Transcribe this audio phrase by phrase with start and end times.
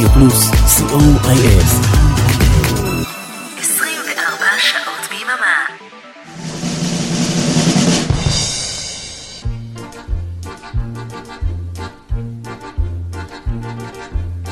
[0.00, 1.66] רדיו פלוס, co.il.
[3.58, 5.66] 24 שעות ביממה.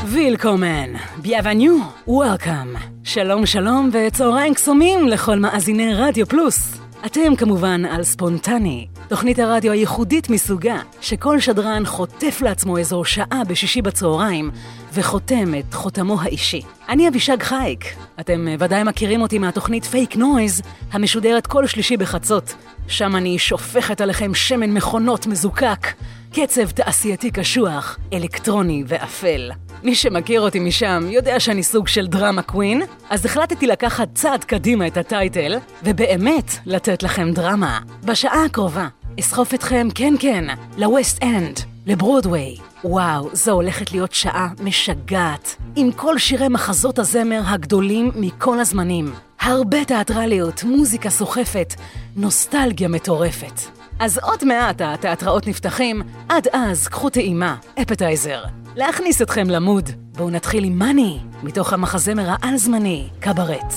[0.07, 1.77] וילקומן, ביאבניו,
[2.07, 2.75] וולקאם.
[3.05, 6.79] שלום שלום וצהריים קסומים לכל מאזיני רדיו פלוס.
[7.07, 13.83] אתם כמובן על ספונטני, תוכנית הרדיו הייחודית מסוגה, שכל שדרן חוטף לעצמו איזו שעה בשישי
[13.83, 14.51] בצהריים,
[14.95, 16.63] וחותם את חותמו האישי.
[16.89, 17.85] אני אבישג חייק,
[18.21, 20.63] אתם ודאי מכירים אותי מהתוכנית פייק נויז,
[20.93, 22.55] המשודרת כל שלישי בחצות.
[22.89, 25.87] שם אני שופכת עליכם שמן מכונות מזוקק,
[26.33, 29.51] קצב תעשייתי קשוח, אלקטרוני ואפל.
[29.83, 34.87] מי שמכיר אותי משם יודע שאני סוג של דרמה קווין, אז החלטתי לקחת צעד קדימה
[34.87, 37.79] את הטייטל, ובאמת לתת לכם דרמה.
[38.05, 38.89] בשעה הקרובה
[39.21, 40.45] אסחוף אתכם, כן כן,
[40.77, 42.57] לווסט אנד, לברודוויי.
[42.85, 49.13] וואו, זו הולכת להיות שעה משגעת, עם כל שירי מחזות הזמר הגדולים מכל הזמנים.
[49.41, 51.75] הרבה תיאטרליות, מוזיקה סוחפת,
[52.17, 53.78] נוסטלגיה מטורפת.
[54.01, 58.43] אז עוד מעט התיאטראות נפתחים, עד אז קחו טעימה, אפטייזר.
[58.77, 59.91] להכניס אתכם למוד.
[60.17, 63.75] בואו נתחיל עם מאני, מתוך המחזמר העל-זמני, קברט.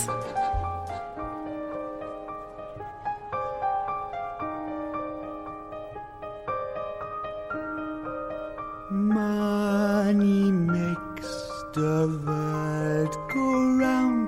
[8.91, 10.43] Money
[10.75, 11.33] makes
[11.77, 13.49] the world go
[13.83, 14.27] round,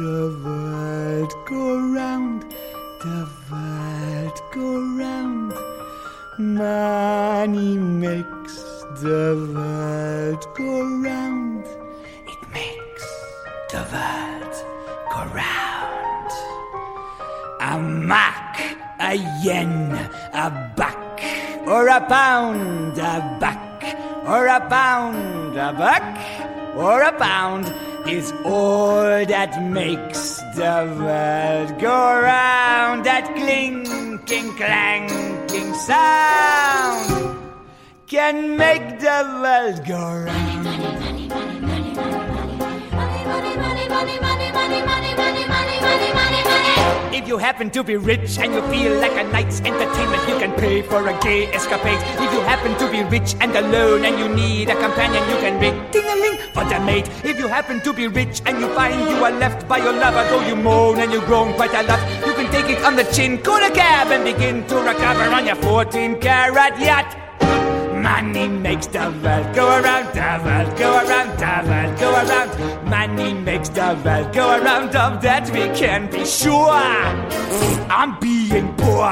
[0.00, 1.64] the world go
[1.98, 2.37] round,
[6.40, 8.62] Money makes
[9.02, 11.64] the world go round.
[12.28, 13.06] It makes
[13.72, 14.54] the world
[15.10, 16.30] go round.
[17.60, 18.54] A mark,
[19.00, 19.90] a yen,
[20.32, 21.20] a buck,
[21.66, 23.82] or a pound, a buck,
[24.24, 27.74] or a pound, a buck, or a pound
[28.08, 33.04] is all that makes the world go round.
[33.06, 35.27] That clinking, clanking
[35.78, 37.38] sound
[38.08, 40.66] can make the world go round.
[47.14, 50.52] If you happen to be rich and you feel like a night's entertainment, you can
[50.54, 52.00] pay for a gay escapade.
[52.16, 55.60] If you happen to be rich and alone and you need a companion, you can
[55.60, 57.08] ring ding a ling for the mate.
[57.24, 60.24] If you happen to be rich and you find you are left by your lover,
[60.30, 62.00] though you moan and you groan quite a lot,
[62.50, 66.20] take it on the chin, call a cab and begin to recover on your 14
[66.20, 67.16] carat yacht.
[68.02, 72.50] Money makes the world go around, the world go around, the world go around.
[72.88, 76.70] Money makes the world go around, of that we can be sure.
[77.90, 79.10] I'm being poor.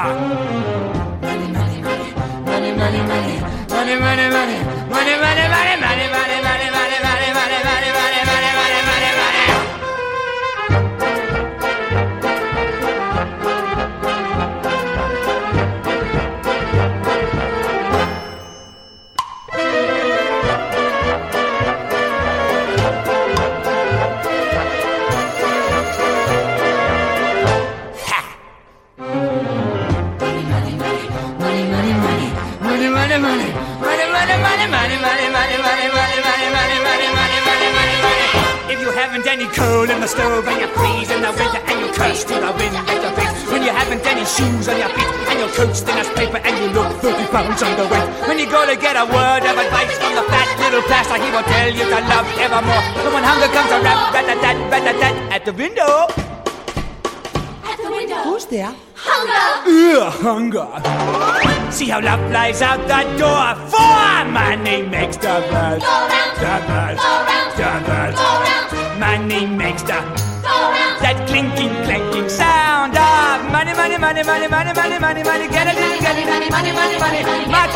[1.21, 2.11] Money, money, money,
[2.45, 4.57] money, money, money, money, money, money,
[4.89, 6.26] money, money, money, money, money,
[39.17, 42.23] haven't any coal in the stove and you freeze in the winter and you curse
[42.23, 45.39] to the wind at your face, when you haven't any shoes on your feet and
[45.39, 48.77] you're coached in a paper and you look 30 pounds underweight, when you go to
[48.77, 51.99] get a word of advice from the fat little pastor, he will tell you to
[52.13, 52.83] love evermore.
[52.93, 56.05] But when hunger comes around, rat-a-tat, rat-a-tat, at the window.
[57.65, 58.21] At the window.
[58.21, 58.75] Who's there?
[58.93, 59.47] Hunger!
[59.65, 60.69] Ugh, hunger.
[61.71, 63.55] See how love flies out the door.
[63.73, 65.81] For money makes the world.
[65.81, 66.37] Go round.
[66.37, 66.97] The world.
[67.01, 67.49] Go round.
[67.57, 68.15] The world.
[68.15, 68.66] Go round.
[68.99, 69.93] Money makes the
[70.41, 71.01] Go round.
[71.05, 75.47] that clinking, clanking sound of money, money, money, money, money, money, money, money.
[75.47, 77.45] Get it, get it, money, money, money, money.
[77.51, 77.67] Now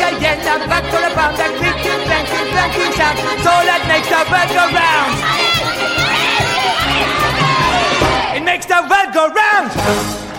[0.67, 1.37] back to the pound.
[1.37, 3.17] That clinking, clanking, clanking sound.
[3.45, 5.13] So that makes the world go round.
[8.37, 10.30] It makes the world go round.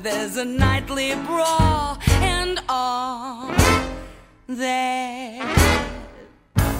[0.00, 3.50] there's a nightly brawl and all
[4.46, 5.42] that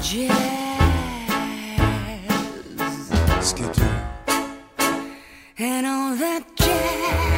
[0.02, 0.68] jazz.
[5.60, 7.37] And all that jazz.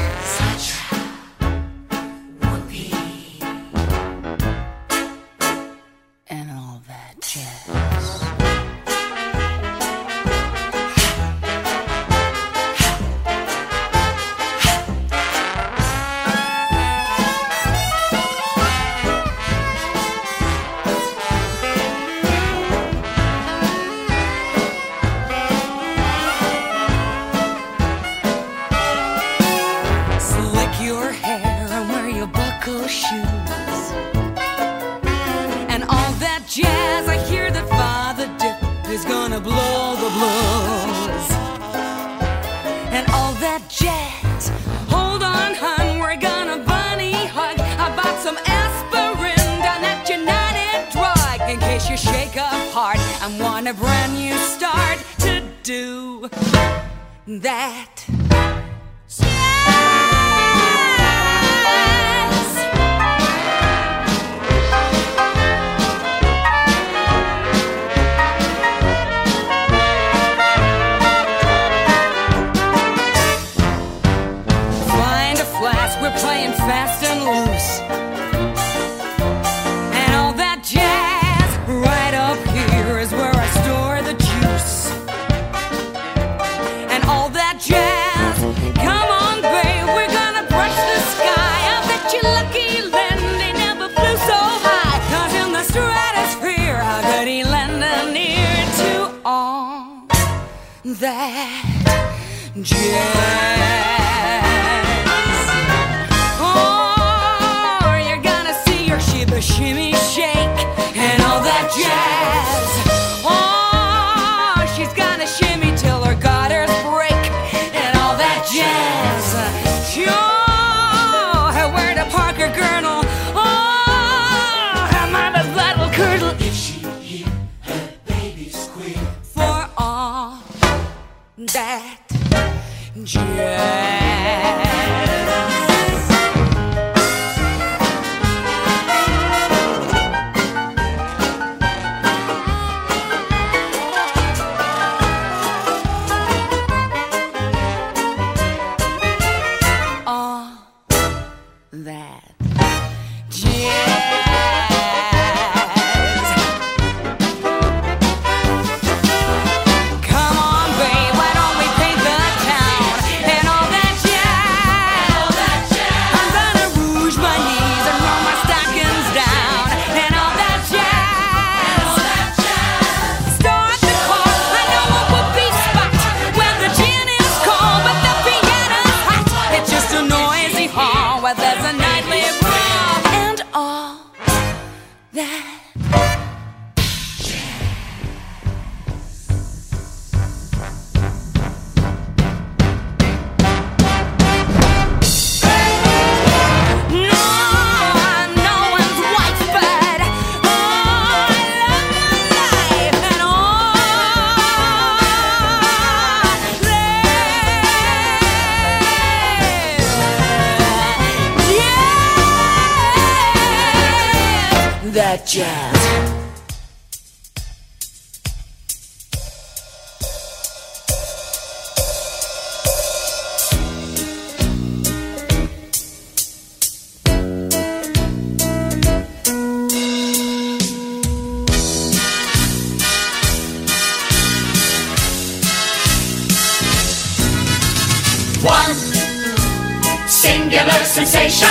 [240.90, 241.48] sensation.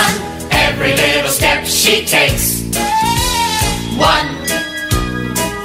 [0.52, 2.60] Every little step she takes.
[3.96, 4.28] One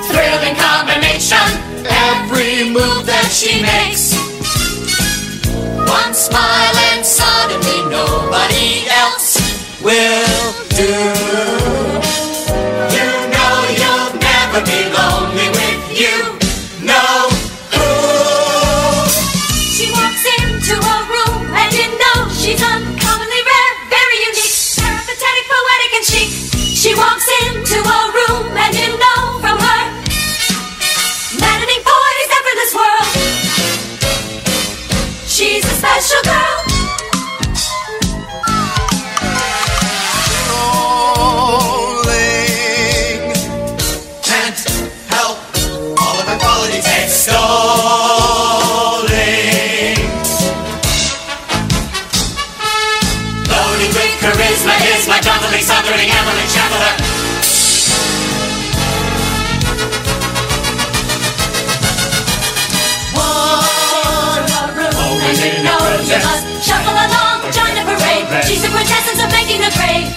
[0.08, 1.46] thrilling combination.
[1.84, 4.16] Every move that she makes.
[5.92, 10.35] One smile and suddenly nobody else will.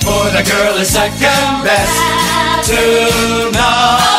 [0.01, 4.18] For the girl is second best to none.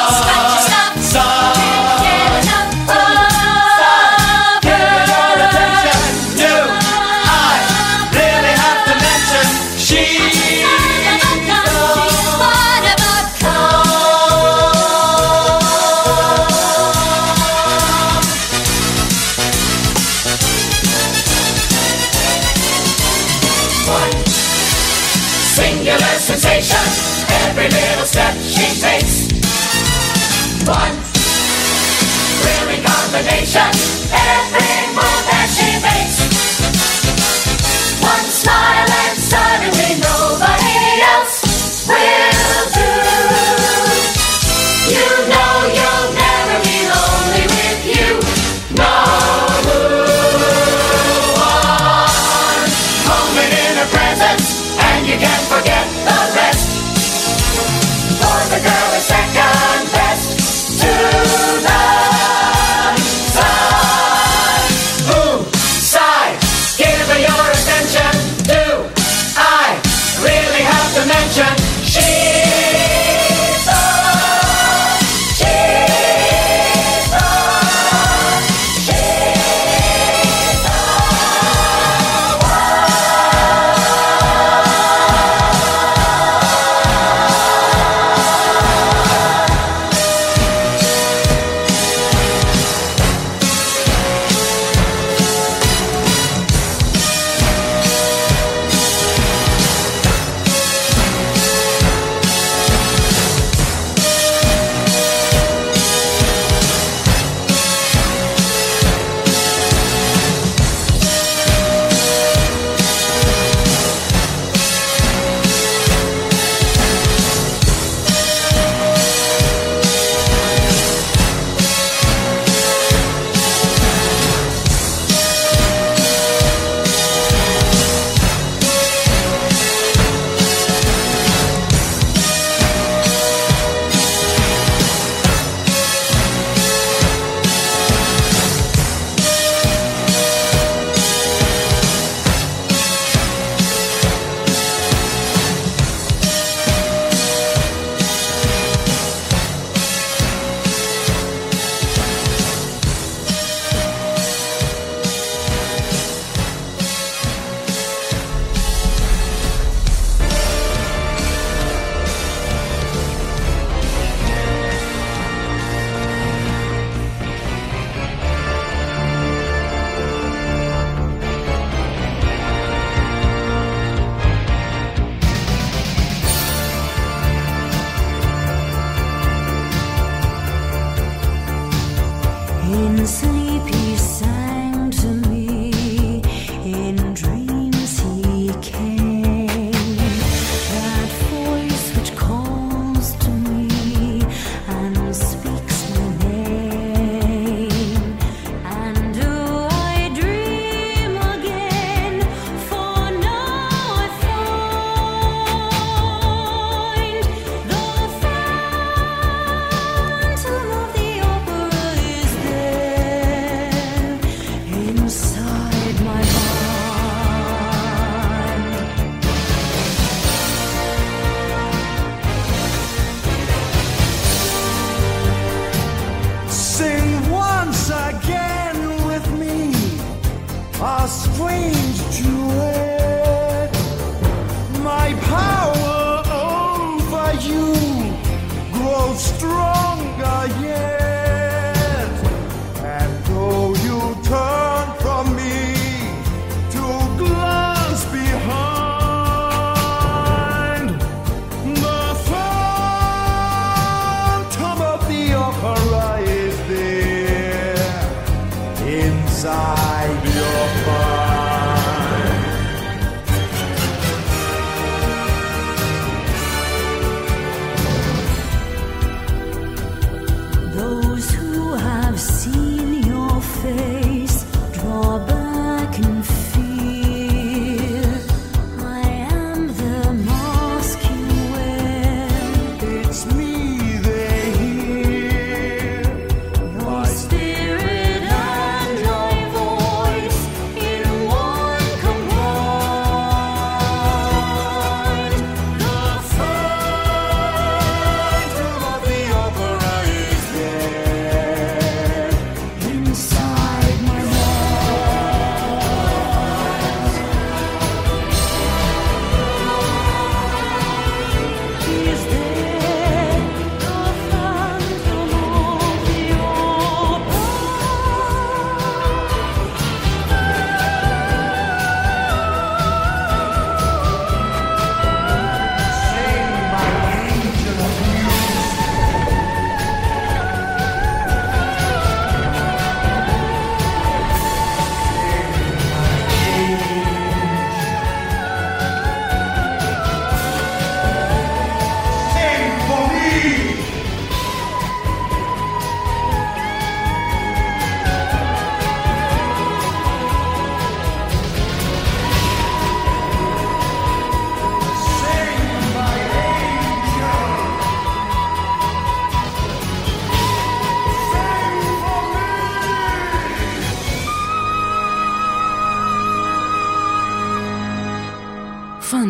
[33.49, 33.88] Nation.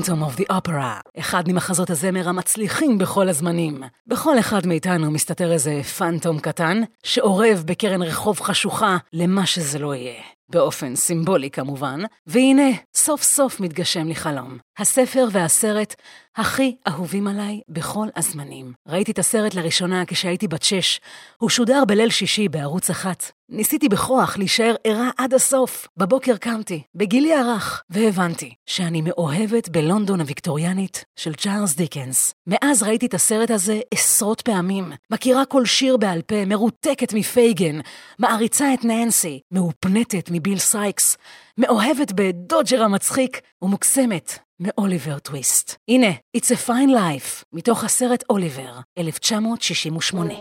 [0.10, 3.84] Phantom of the Opera, אחד ממחזות הזמר המצליחים בכל הזמנים.
[4.08, 10.22] בכל אחד מאיתנו מסתתר איזה פנטום קטן, שאורב בקרן רחוב חשוכה למה שזה לא יהיה.
[10.50, 14.58] באופן סימבולי כמובן, והנה, סוף סוף מתגשם לי חלום.
[14.78, 15.96] הספר והסרט
[16.40, 18.74] הכי אהובים עליי בכל הזמנים.
[18.88, 21.00] ראיתי את הסרט לראשונה כשהייתי בת שש.
[21.38, 23.32] הוא שודר בליל שישי בערוץ אחת.
[23.50, 25.88] ניסיתי בכוח להישאר ערה עד הסוף.
[25.98, 32.34] בבוקר קמתי, בגילי הרך, והבנתי שאני מאוהבת בלונדון הוויקטוריאנית של צ'ארלס דיקנס.
[32.48, 34.92] מאז ראיתי את הסרט הזה עשרות פעמים.
[35.12, 37.80] מכירה כל שיר בעל פה, מרותקת מפייגן,
[38.20, 41.18] מעריצה את ננסי, מאופנטת מביל סייקס,
[41.58, 45.76] מאוהבת בדודג'ר המצחיק ומוקסמת מאוליבר טוויסט.
[45.88, 50.34] הנה, It's a Fine Life, מתוך הסרט אוליבר, 1968.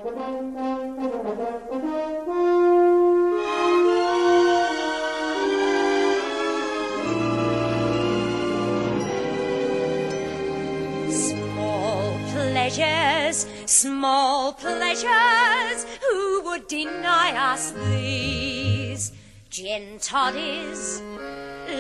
[11.11, 19.04] Small pleasures, small pleasures, who would deny us these?
[19.59, 21.03] Gin toddies,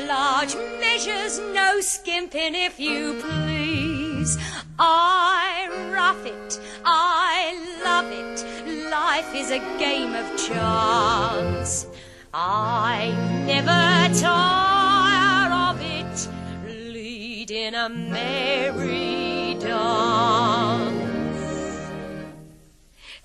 [0.08, 4.36] large measures, no skimping if you please.
[4.80, 11.86] I rough it, I love it, life is a game of chance.
[12.34, 13.12] I
[13.46, 16.28] never tire of it,
[16.66, 20.98] leading a merry dance.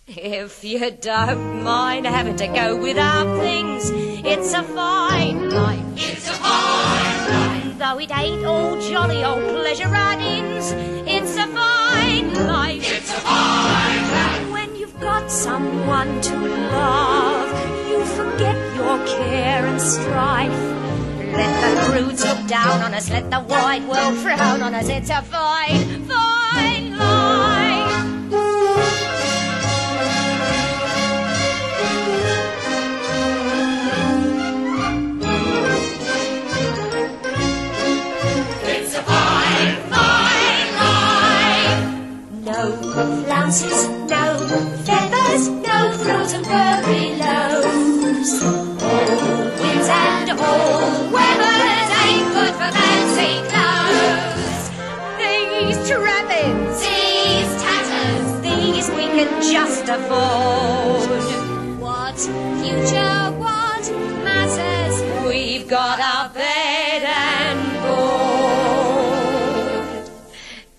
[0.06, 3.63] If you don't mind having to go without things,
[4.56, 5.84] it's a fine life.
[5.96, 7.78] It's a fine life.
[7.80, 10.72] Though it ain't all jolly old pleasure addings,
[11.08, 12.84] it's a fine life.
[12.86, 14.52] It's a fine life.
[14.52, 17.50] When you've got someone to love,
[17.90, 20.62] you forget your care and strife.
[21.34, 24.88] Let the prudes look down on us, let the wide world frown on us.
[24.88, 25.93] It's a fine
[43.44, 44.38] no
[44.86, 47.66] feathers, no frills and furbelows.
[48.40, 54.70] All and all weathers ain't good for fancy clothes.
[55.20, 61.10] These trappings, these tatters, these we can just afford.
[61.82, 63.92] What future, what
[64.24, 64.96] matters?
[65.28, 66.30] We've got our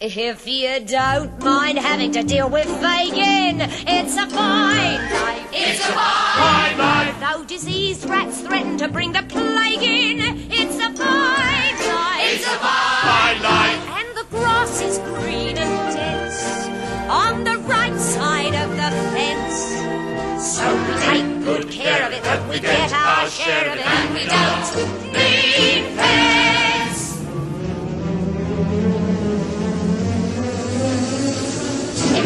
[0.07, 5.49] If you don't mind having to deal with Fagin, it's a fine life.
[5.51, 7.17] It's a fine life.
[7.21, 10.21] Though diseased rats threaten to bring the plague in,
[10.53, 12.35] it's a fine life.
[12.35, 13.81] It's a fine life.
[13.97, 16.69] And the grass is green and dense
[17.09, 20.55] on the right side of the fence.
[20.55, 24.13] So we take good care of it that we get our share of it and
[24.13, 26.54] we don't need fence.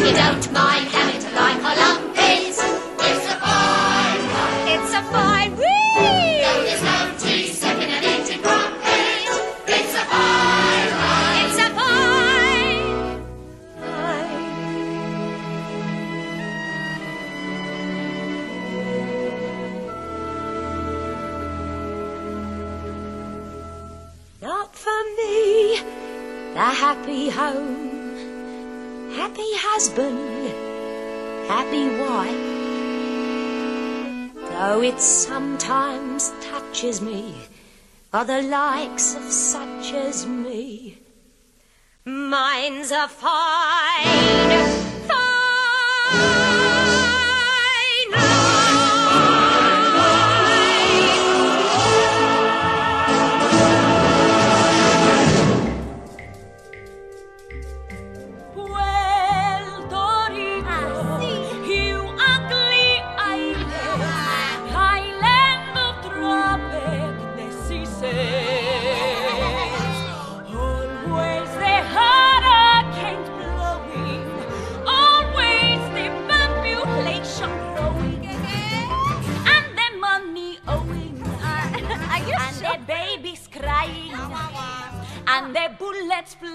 [0.01, 4.23] If you don't mind having to lie for long days, it's a fine.
[4.73, 5.51] It's a fine.
[5.51, 9.27] Though there's no tea and eating croquet,
[9.67, 10.91] it's a fine.
[11.43, 12.79] It's a fine.
[24.41, 25.81] Not for me,
[26.53, 27.88] the happy home,
[29.79, 30.19] husband,
[31.47, 32.35] happy wife.
[34.49, 37.33] Though it sometimes touches me
[38.11, 40.97] for the likes of such as me.
[42.03, 44.03] Mine's a fine,
[44.49, 44.78] fine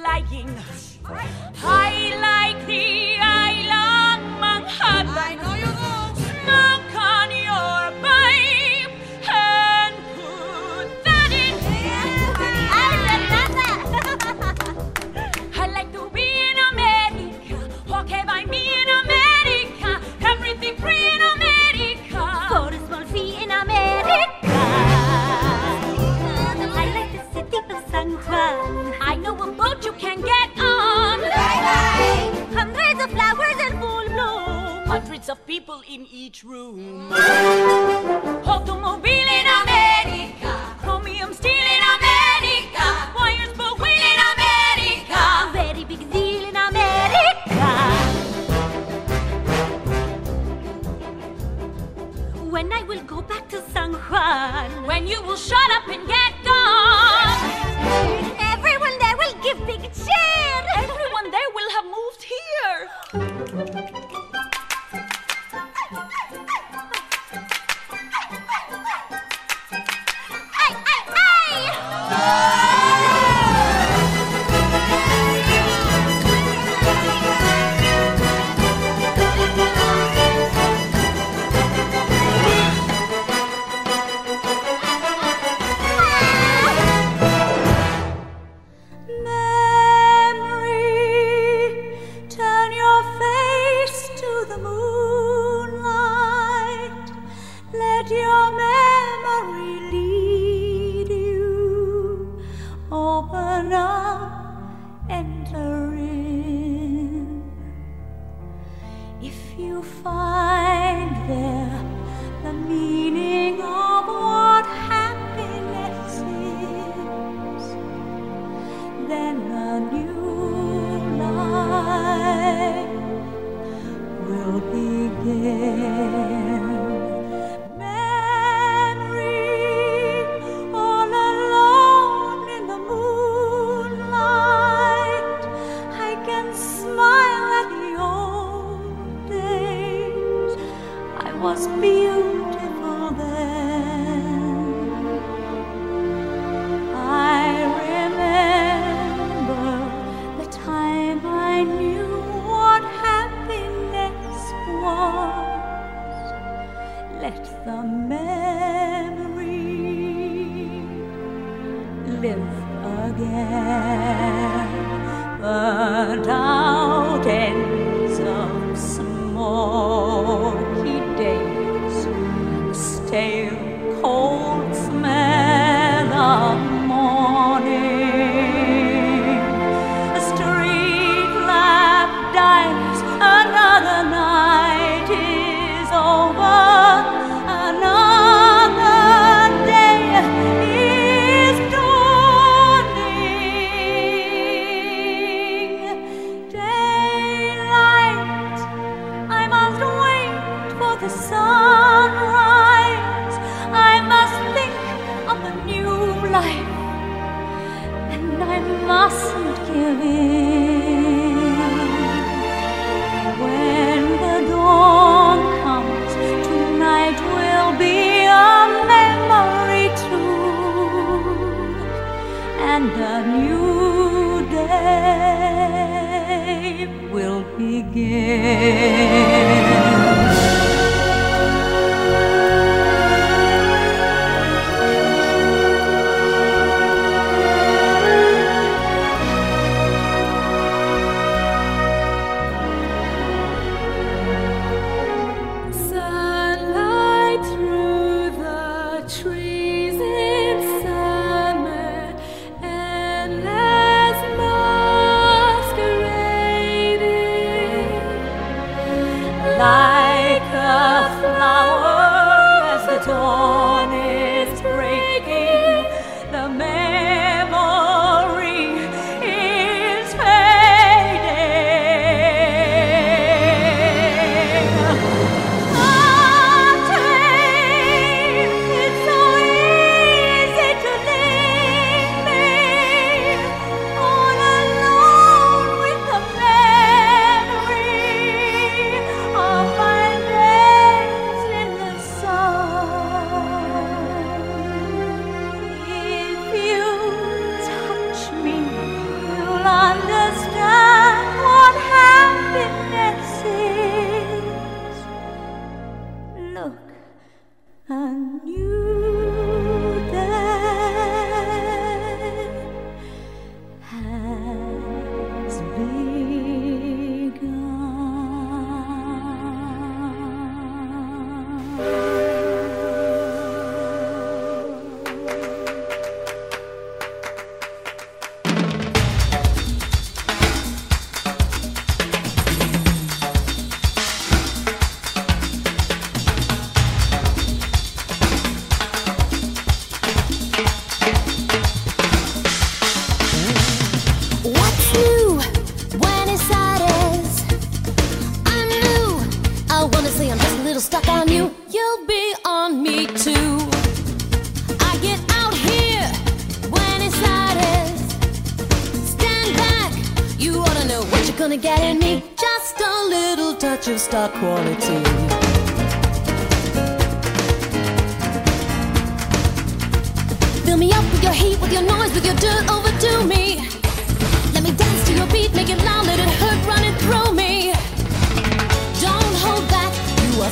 [0.05, 0.51] flying.
[1.65, 3.04] I like the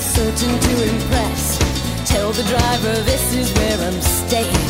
[0.03, 1.59] certain to impress.
[2.11, 4.67] Tell the driver this is where I'm staying.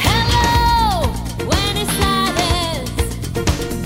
[0.00, 1.12] Hello,
[1.44, 2.90] Buenos Aires.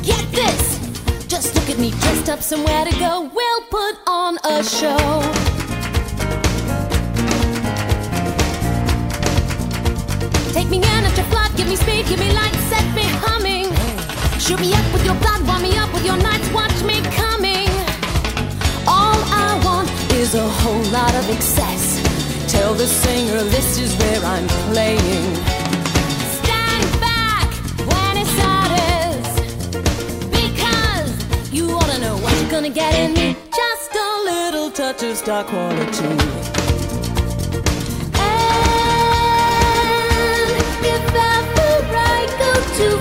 [0.02, 0.78] Get this,
[1.26, 3.30] just look at me dressed up somewhere to go.
[3.34, 5.22] We'll put on a show.
[10.52, 13.66] Take me in at your flood, give me speed, give me light, set me humming.
[14.38, 17.61] Shoot me up with your blood, warm me up with your nights, watch me coming.
[20.14, 22.00] Is a whole lot of excess.
[22.52, 25.34] Tell the singer this is where I'm playing.
[26.38, 27.48] Stand back,
[27.78, 29.28] Buenos Aires.
[30.30, 31.12] Because
[31.50, 33.36] you wanna know what you're gonna get in me.
[33.50, 36.14] Just a little touch of star quality.
[38.14, 38.52] And
[40.94, 42.96] if ever I go too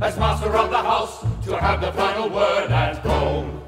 [0.00, 3.62] as master of the house, to have the final word at home?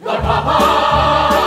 [0.00, 1.43] The Papa,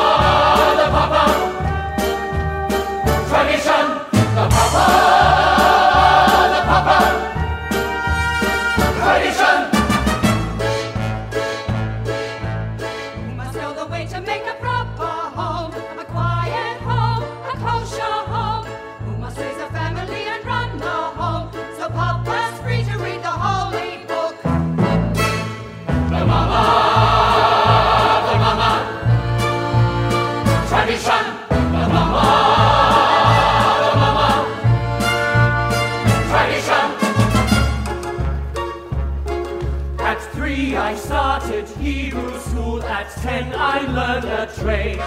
[44.10, 45.00] A trade.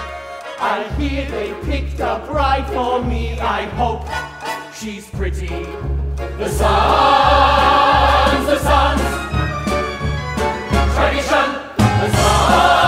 [0.58, 3.40] I hear they picked a bride for me.
[3.40, 4.06] I hope
[4.74, 5.46] she's pretty.
[5.46, 6.60] The sons,
[8.46, 9.00] the sons,
[10.94, 11.48] tradition.
[11.78, 12.79] The sons,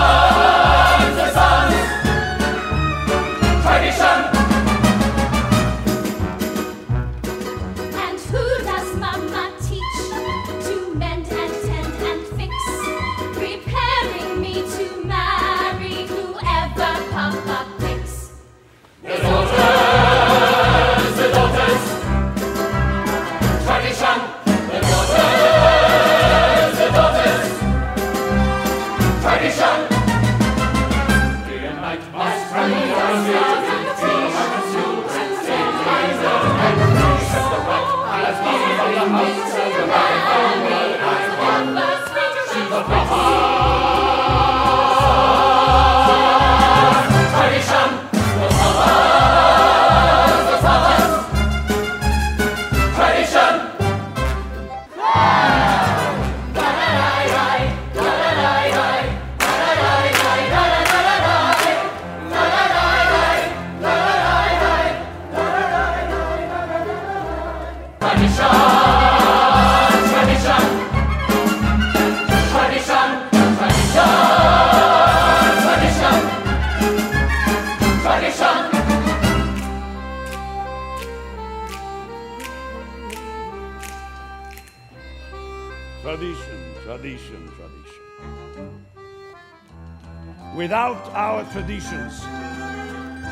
[91.52, 92.14] traditions,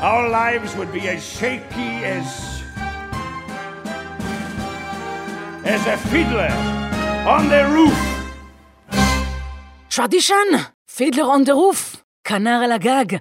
[0.09, 2.27] our lives would be as shaky as
[5.75, 6.53] as a fiddler
[7.35, 7.97] on the roof.
[9.89, 10.49] טרדישן!
[10.95, 11.95] פידלר און דה רוף!
[12.23, 13.17] כנר על הגג.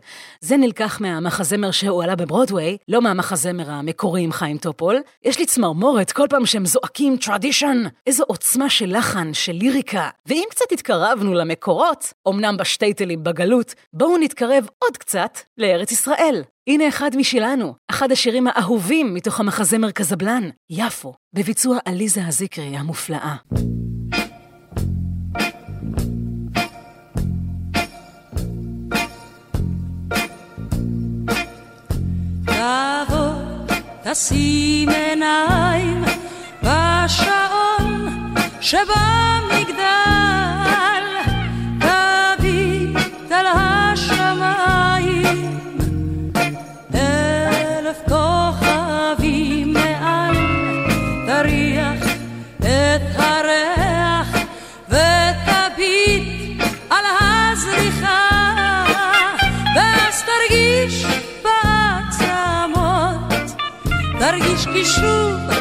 [0.52, 4.98] זה נלקח מהמחזמר שהועלה בברודוויי, לא מהמחזמר המקורי עם חיים טופול.
[5.24, 7.84] יש לי צמרמורת כל פעם שהם זועקים טרדישן.
[8.08, 10.10] איזו עוצמה של לחן, של ליריקה.
[10.26, 16.44] ואם קצת התקרבנו למקורות, אמנם בשטייטלים בגלות, בואו נתקרב עוד קצת לארץ ישראל.
[16.68, 23.36] הנה אחד משלנו, אחד השירים האהובים מתוך המחזמר קזבלן, יפו, בביצוע עליזה הזיקרי המופלאה.
[32.62, 33.34] תבוא,
[34.04, 36.04] תשים עיניים
[36.64, 38.10] בשעון
[38.62, 39.82] שבמגדל,
[41.80, 45.50] תביט על השמיים,
[64.62, 65.61] שקישור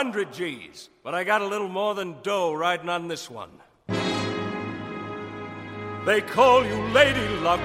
[0.00, 3.50] 100 G's, but I got a little more than dough riding on this one.
[6.06, 7.60] They call you Lady Luck,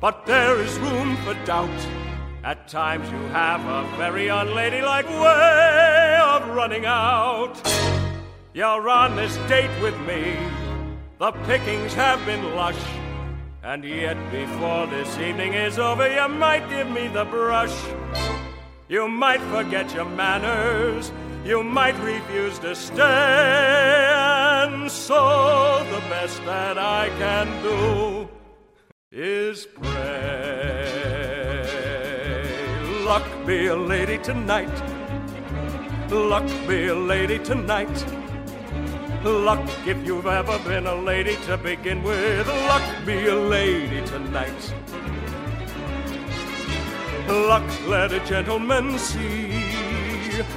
[0.00, 1.68] but there is room for doubt.
[2.44, 7.60] At times you have a very unladylike way of running out.
[8.54, 10.36] You're on this date with me,
[11.18, 12.84] the pickings have been lush.
[13.64, 17.76] And yet, before this evening is over, you might give me the brush.
[18.88, 21.10] You might forget your manners
[21.44, 23.02] you might refuse to stay.
[24.62, 28.28] And so, the best that I can do
[29.10, 31.02] is pray.
[33.04, 34.70] Luck be a lady tonight.
[36.10, 38.06] Luck be a lady tonight.
[39.24, 42.46] Luck if you've ever been a lady to begin with.
[42.46, 44.74] Luck be a lady tonight.
[47.28, 49.61] Luck let a gentleman see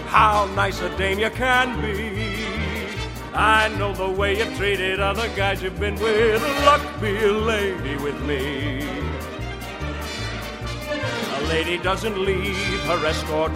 [0.07, 2.45] how nice a dame you can be.
[3.33, 6.41] I know the way you've treated other guys you've been with.
[6.65, 8.87] Luck be a lady with me.
[10.89, 13.51] A lady doesn't leave her escort.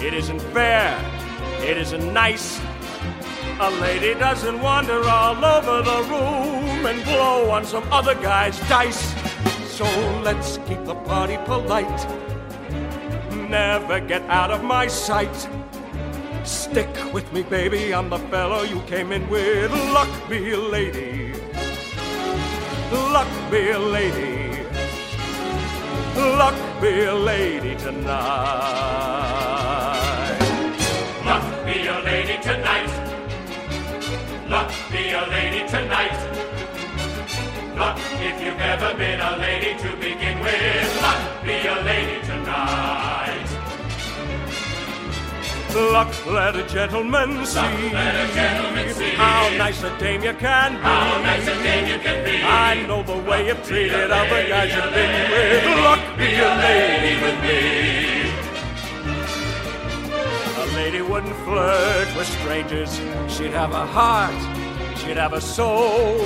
[0.00, 0.96] It isn't fair.
[1.60, 2.60] It isn't nice.
[3.58, 9.14] A lady doesn't wander all over the room and blow on some other guy's dice.
[9.66, 9.84] So
[10.22, 12.35] let's keep the party polite.
[13.48, 15.48] Never get out of my sight.
[16.42, 17.94] Stick with me, baby.
[17.94, 19.70] I'm the fellow you came in with.
[19.70, 21.32] Luck be a lady.
[22.90, 24.62] Luck be a lady.
[26.16, 28.16] Luck be a lady tonight.
[31.24, 32.90] Luck be a lady tonight.
[34.48, 36.18] Luck be a lady tonight.
[37.76, 41.02] Luck if you've ever been a lady to begin with.
[41.02, 42.15] Luck be a lady
[45.76, 50.72] Luck let a gentleman see, let a gentleman see how nice a dame you can
[50.72, 50.80] be.
[50.80, 52.42] How nice a dame you can be.
[52.42, 55.64] I know the way you've treated other guys you've been with.
[55.84, 57.60] Luck be a lady with me.
[60.62, 62.98] A lady wouldn't flirt with strangers.
[63.28, 64.34] She'd have a heart.
[64.98, 66.16] She'd have a soul.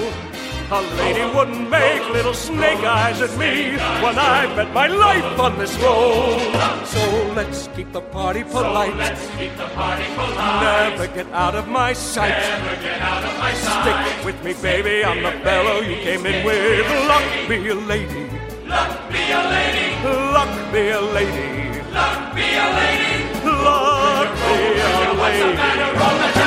[0.72, 3.72] A lady wouldn't make little snake eyes at me
[4.04, 6.38] when I bet my life on this roll.
[6.84, 7.02] So
[7.34, 8.94] let's keep the party polite.
[8.94, 10.62] let's keep the party polite.
[10.62, 12.38] Never get out of my sight.
[12.38, 13.82] Never get out of my sight.
[13.82, 15.04] Stick with me, baby.
[15.04, 16.86] I'm the fellow you came in with.
[17.08, 18.30] Luck be a lady.
[18.68, 20.06] Luck be a lady.
[20.06, 21.82] Luck be a lady.
[21.90, 23.26] Luck be a lady.
[23.42, 26.39] Luck be a lady.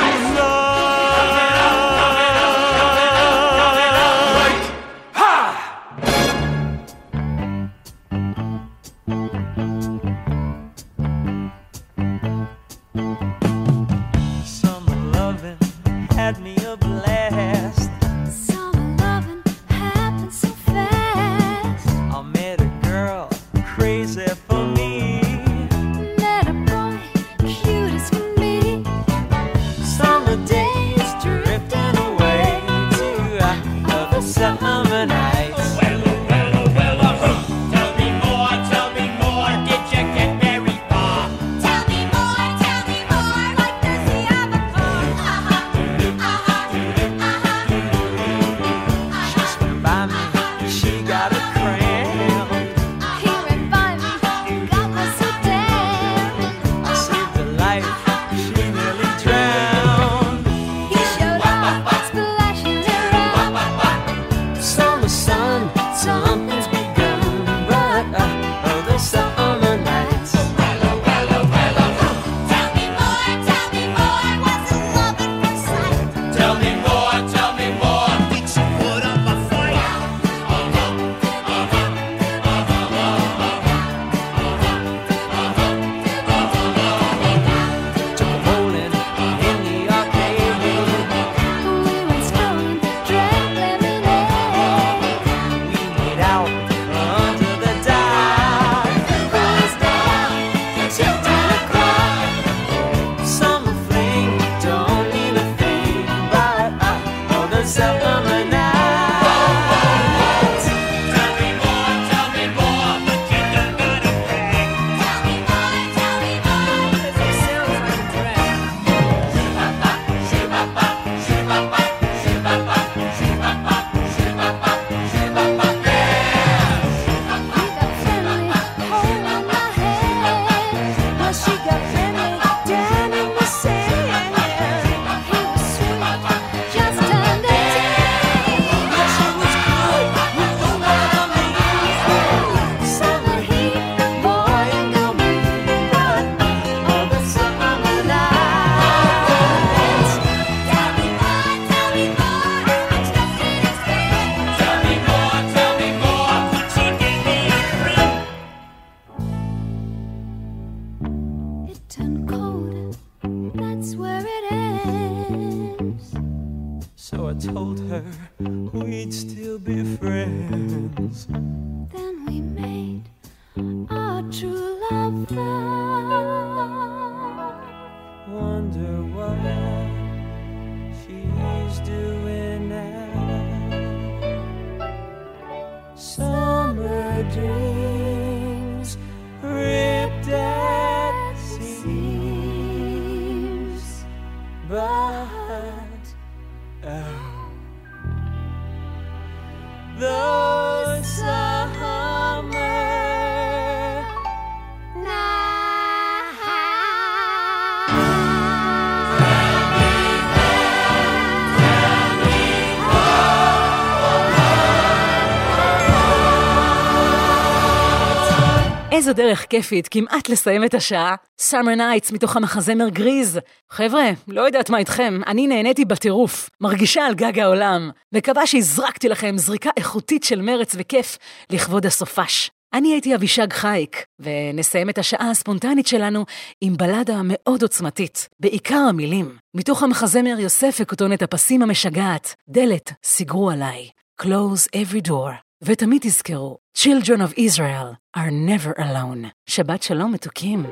[218.94, 221.14] איזו דרך כיפית כמעט לסיים את השעה.
[221.40, 223.38] Summer Nights מתוך המחזמר גריז.
[223.70, 226.50] חבר'ה, לא יודעת מה איתכם, אני נהניתי בטירוף.
[226.60, 227.90] מרגישה על גג העולם.
[228.12, 231.18] מקווה שהזרקתי לכם זריקה איכותית של מרץ וכיף
[231.50, 232.50] לכבוד הסופש.
[232.74, 236.24] אני הייתי אבישג חייק, ונסיים את השעה הספונטנית שלנו
[236.60, 239.36] עם בלדה מאוד עוצמתית, בעיקר המילים.
[239.54, 243.88] מתוך המחזמר יוסף וכותונת הפסים המשגעת, דלת, סגרו עליי,
[244.22, 245.43] close every door.
[245.61, 249.25] ותמיד תזכרו, Children of Israel are never alone.
[249.45, 250.65] שבת שלום מתוקים.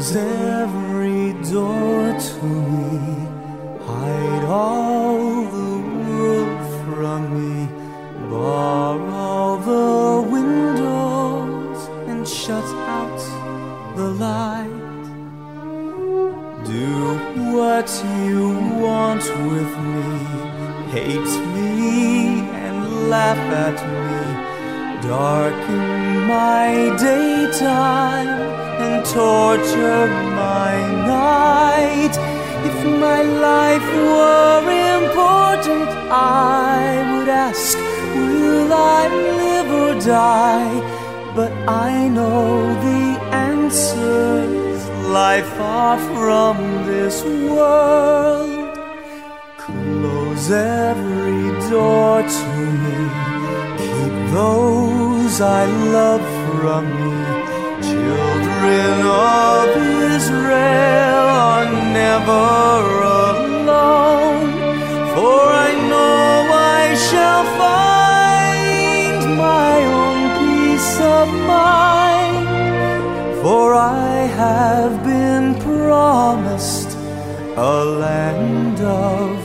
[0.00, 2.98] Close every door to me,
[3.86, 5.72] hide all the
[6.02, 7.68] world from me,
[8.30, 12.68] bar all the windows and shut
[12.98, 13.20] out
[13.96, 14.73] the light.
[16.75, 17.15] Do
[17.55, 17.89] what
[18.25, 18.49] you
[18.83, 20.09] want with me,
[20.95, 24.19] hate me and laugh at me.
[25.07, 26.71] Darken my
[27.07, 28.33] daytime
[28.83, 30.07] and torture
[30.43, 30.73] my
[31.15, 32.15] night.
[32.69, 34.65] If my life were
[34.97, 37.77] important, I would ask,
[38.17, 39.01] Will I
[39.41, 40.75] live or die?
[41.37, 44.64] But I know the answers
[45.15, 46.57] lie far from
[46.91, 48.77] this world.
[49.65, 52.49] Close every door to
[52.83, 52.99] me.
[53.85, 55.63] Keep those I
[55.97, 57.17] love from me.
[57.91, 58.95] Children
[59.55, 59.67] of
[60.15, 61.67] Israel are
[62.01, 62.47] never
[63.31, 64.51] alone.
[65.15, 66.25] For I know
[66.79, 72.45] I shall find my own peace of mind.
[73.41, 74.94] For I have
[76.25, 76.97] promised
[77.55, 79.44] a land of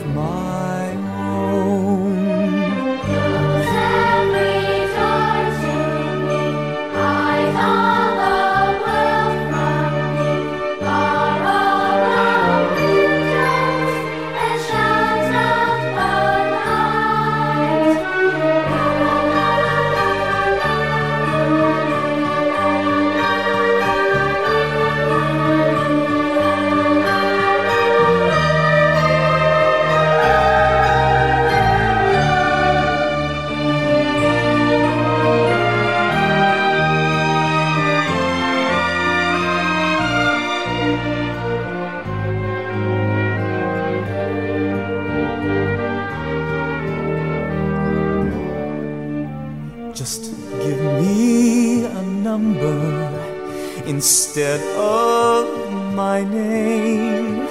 [54.33, 57.45] instead of my name.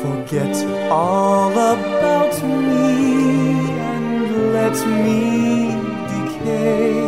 [0.00, 0.56] Forget
[0.90, 5.76] all about me and let me
[6.14, 7.02] decay.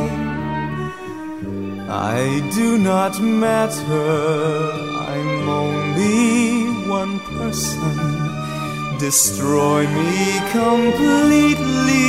[1.89, 4.73] I do not matter,
[5.15, 7.97] I'm only one person.
[8.99, 12.05] Destroy me completely,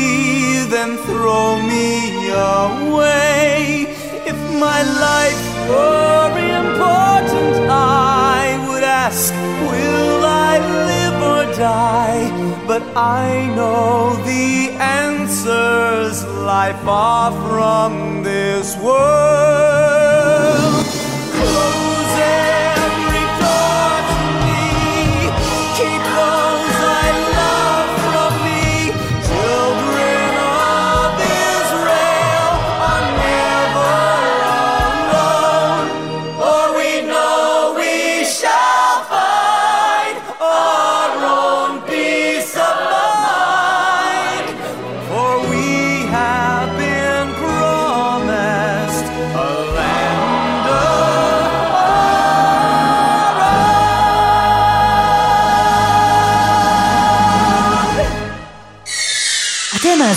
[0.73, 3.87] then throw me away.
[4.27, 6.33] If my life were
[6.63, 9.33] important, I would ask,
[9.71, 10.53] Will I
[10.89, 12.25] live or die?
[12.67, 19.92] But I know the answers lie far from this world.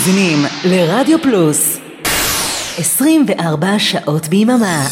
[0.07, 1.77] מאזינים לרדיו פלוס
[2.77, 4.87] 24 שעות ביממה.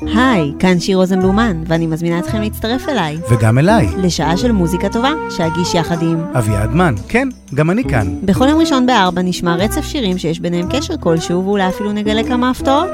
[0.00, 3.18] היי, כאן שיר רוזנבלומן, ואני מזמינה אתכם להצטרף אליי.
[3.30, 6.24] וגם אליי, לשעה של מוזיקה טובה, שאגיש יחד עם...
[6.38, 6.94] אביעד מן.
[7.08, 8.14] כן, גם אני כאן.
[8.22, 12.50] בכל יום ראשון בארבע נשמע רצף שירים שיש ביניהם קשר כלשהו, ואולי אפילו נגלה כמה
[12.50, 12.90] הפתעות.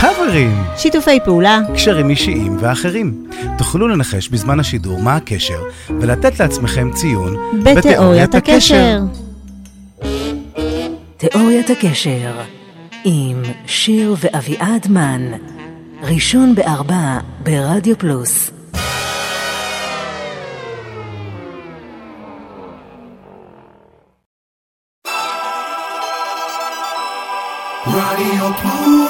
[0.00, 0.64] קאברים!
[0.76, 3.26] שיתופי פעולה, קשרים אישיים ואחרים.
[3.58, 5.62] תוכלו לנחש בזמן השידור מה הקשר,
[6.00, 9.00] ולתת לעצמכם ציון בתיאוריית הקשר.
[11.16, 12.32] תיאוריית הקשר
[13.04, 15.32] עם שיר ואביעד מן.
[16.02, 18.50] ראשון בארבע ברדיו פלוס.
[27.86, 29.09] רדיו פלוס.